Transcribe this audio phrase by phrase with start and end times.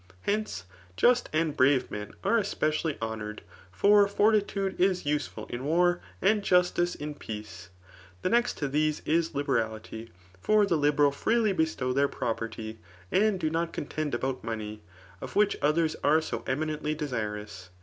[0.21, 0.65] Hence,
[0.97, 6.95] just and brave men are especially honoured; for fortitude is useful in war, and justice
[6.95, 7.69] in peace.
[8.23, 10.09] The next to these is libe* rality.
[10.39, 12.79] For the liberal freely bestow their property,
[13.11, 14.81] and do not contend about money,
[15.21, 17.69] of which others are 86 eminently desirous.